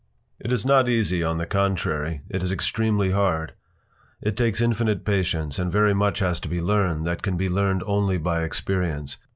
p> 0.41 0.47
It 0.47 0.51
is 0.51 0.65
not 0.65 0.89
easy. 0.89 1.23
On 1.23 1.37
the 1.37 1.45
contrary, 1.45 2.21
it 2.27 2.41
is 2.41 2.51
extremely 2.51 3.11
hard. 3.11 3.53
It 4.19 4.35
takes 4.35 4.59
infinite 4.59 5.05
patience, 5.05 5.59
and 5.59 5.71
very 5.71 5.93
much 5.93 6.17
has 6.21 6.39
to 6.39 6.49
be 6.49 6.59
learned 6.59 7.05
that 7.05 7.21
can 7.21 7.37
be 7.37 7.49
learned 7.49 7.83
only 7.85 8.17
by 8.17 8.43
experience. 8.43 9.17